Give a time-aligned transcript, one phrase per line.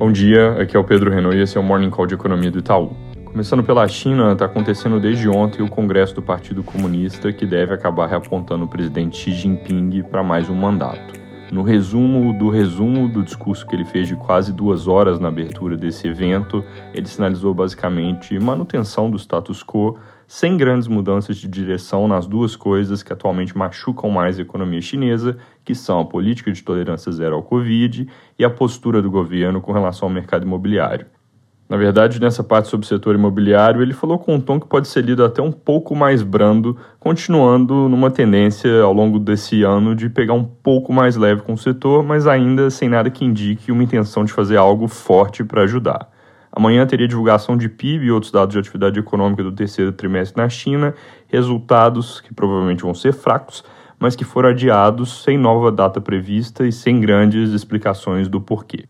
[0.00, 2.50] Bom dia, aqui é o Pedro Renault e esse é o Morning Call de Economia
[2.50, 2.96] do Itaú.
[3.22, 8.06] Começando pela China, está acontecendo desde ontem o Congresso do Partido Comunista, que deve acabar
[8.06, 11.20] reapontando o presidente Xi Jinping para mais um mandato.
[11.50, 15.76] No resumo do resumo do discurso que ele fez de quase duas horas na abertura
[15.76, 19.98] desse evento, ele sinalizou basicamente manutenção do status quo,
[20.28, 25.38] sem grandes mudanças de direção nas duas coisas que atualmente machucam mais a economia chinesa,
[25.64, 29.72] que são a política de tolerância zero ao Covid e a postura do governo com
[29.72, 31.06] relação ao mercado imobiliário.
[31.70, 34.88] Na verdade, nessa parte sobre o setor imobiliário, ele falou com um tom que pode
[34.88, 40.08] ser lido até um pouco mais brando, continuando numa tendência ao longo desse ano de
[40.08, 43.84] pegar um pouco mais leve com o setor, mas ainda sem nada que indique uma
[43.84, 46.10] intenção de fazer algo forte para ajudar.
[46.50, 50.48] Amanhã teria divulgação de PIB e outros dados de atividade econômica do terceiro trimestre na
[50.48, 50.92] China,
[51.28, 53.62] resultados que provavelmente vão ser fracos,
[53.96, 58.86] mas que foram adiados sem nova data prevista e sem grandes explicações do porquê.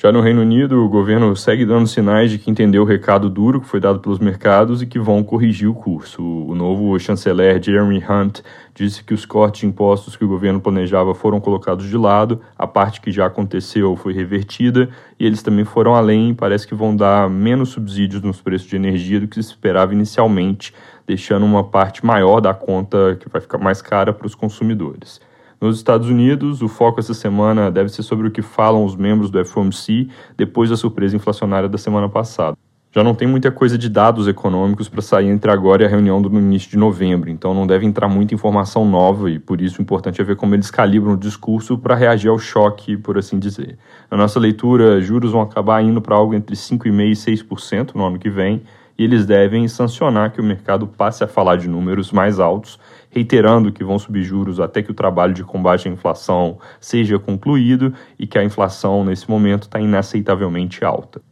[0.00, 3.60] Já no Reino Unido, o governo segue dando sinais de que entendeu o recado duro
[3.60, 6.22] que foi dado pelos mercados e que vão corrigir o curso.
[6.22, 8.38] O novo chanceler Jeremy Hunt
[8.72, 12.64] disse que os cortes de impostos que o governo planejava foram colocados de lado, a
[12.64, 16.94] parte que já aconteceu foi revertida e eles também foram além e parece que vão
[16.94, 20.72] dar menos subsídios nos preços de energia do que se esperava inicialmente,
[21.08, 25.20] deixando uma parte maior da conta que vai ficar mais cara para os consumidores.
[25.60, 29.28] Nos Estados Unidos, o foco essa semana deve ser sobre o que falam os membros
[29.28, 32.56] do FOMC depois da surpresa inflacionária da semana passada.
[32.92, 36.22] Já não tem muita coisa de dados econômicos para sair entre agora e a reunião
[36.22, 39.82] do início de novembro, então não deve entrar muita informação nova e por isso o
[39.82, 43.76] importante é ver como eles calibram o discurso para reagir ao choque, por assim dizer.
[44.08, 48.18] Na nossa leitura, juros vão acabar indo para algo entre 5,5% e 6% no ano
[48.18, 48.62] que vem,
[48.98, 53.70] e eles devem sancionar que o mercado passe a falar de números mais altos, reiterando
[53.70, 58.26] que vão subir juros até que o trabalho de combate à inflação seja concluído e
[58.26, 61.22] que a inflação nesse momento está inaceitavelmente alta.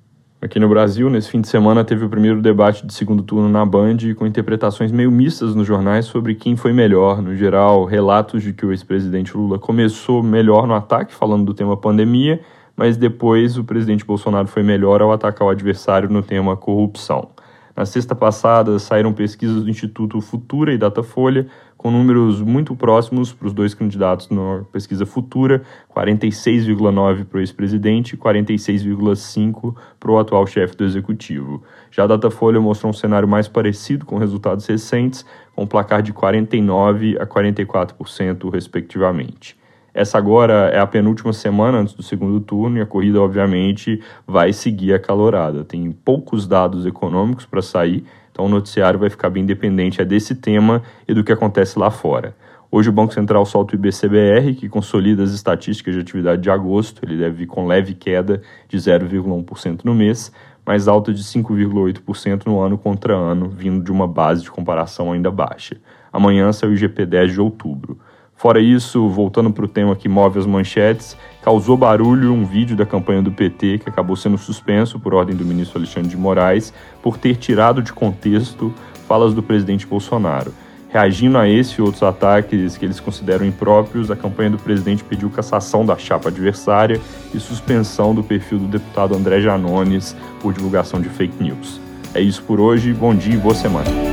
[0.41, 3.64] Aqui no Brasil, nesse fim de semana, teve o primeiro debate de segundo turno na
[3.64, 7.20] Band, com interpretações meio mistas nos jornais sobre quem foi melhor.
[7.20, 11.77] No geral, relatos de que o ex-presidente Lula começou melhor no ataque, falando do tema
[11.77, 12.40] pandemia,
[12.77, 17.30] mas depois o presidente Bolsonaro foi melhor ao atacar o adversário no tema corrupção.
[17.77, 23.48] Na sexta passada, saíram pesquisas do Instituto Futura e Datafolha, com números muito próximos para
[23.48, 25.63] os dois candidatos na pesquisa Futura,
[25.95, 31.63] 46,9% para o ex-presidente e 46,5% para o atual chefe do executivo.
[31.91, 36.14] Já a Datafolha mostrou um cenário mais parecido com resultados recentes, com um placar de
[36.14, 39.55] 49% a 44%, respectivamente.
[39.96, 44.52] Essa agora é a penúltima semana antes do segundo turno e a corrida, obviamente, vai
[44.52, 45.64] seguir acalorada.
[45.64, 50.34] Tem poucos dados econômicos para sair, então o noticiário vai ficar bem dependente é desse
[50.34, 52.36] tema e do que acontece lá fora.
[52.70, 57.02] Hoje o Banco Central solta o IBCBR, que consolida as estatísticas de atividade de agosto.
[57.02, 60.30] Ele deve vir com leve queda de 0,1% no mês,
[60.67, 65.30] mais alta de 5,8% no ano contra ano, vindo de uma base de comparação ainda
[65.30, 65.78] baixa.
[66.13, 67.98] Amanhã sai o IGP-10 de outubro.
[68.36, 72.85] Fora isso, voltando para o tema que move as manchetes, causou barulho um vídeo da
[72.85, 77.17] campanha do PT que acabou sendo suspenso por ordem do ministro Alexandre de Moraes por
[77.17, 78.73] ter tirado de contexto
[79.08, 80.52] falas do presidente Bolsonaro.
[80.91, 85.30] Reagindo a esse e outros ataques que eles consideram impróprios, a campanha do presidente pediu
[85.30, 87.01] cassação da chapa adversária
[87.35, 91.80] e suspensão do perfil do deputado André Janones por divulgação de fake news.
[92.14, 94.05] É isso por hoje, bom dia e boa semana.